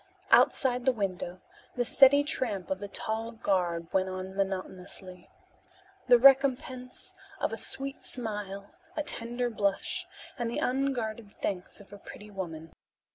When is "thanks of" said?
11.35-11.93